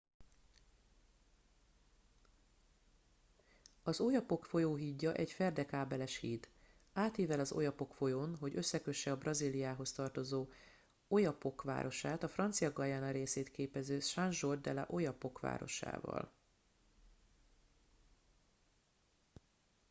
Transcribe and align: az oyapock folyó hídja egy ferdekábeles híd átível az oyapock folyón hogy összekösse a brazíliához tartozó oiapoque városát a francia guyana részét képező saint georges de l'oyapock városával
az 3.83 3.99
oyapock 3.99 4.45
folyó 4.45 4.75
hídja 4.75 5.13
egy 5.13 5.31
ferdekábeles 5.31 6.17
híd 6.17 6.47
átível 6.93 7.39
az 7.39 7.51
oyapock 7.51 7.93
folyón 7.93 8.35
hogy 8.35 8.55
összekösse 8.55 9.11
a 9.11 9.17
brazíliához 9.17 9.91
tartozó 9.91 10.49
oiapoque 11.07 11.63
városát 11.73 12.23
a 12.23 12.27
francia 12.29 12.71
guyana 12.71 13.11
részét 13.11 13.51
képező 13.51 13.99
saint 13.99 14.33
georges 14.39 14.63
de 14.73 14.85
l'oyapock 14.89 15.37
városával 15.39 16.33